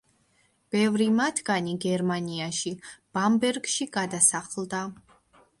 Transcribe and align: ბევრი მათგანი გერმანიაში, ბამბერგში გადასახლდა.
ბევრი 0.75 1.05
მათგანი 1.17 1.75
გერმანიაში, 1.83 2.73
ბამბერგში 3.19 3.91
გადასახლდა. 3.99 4.85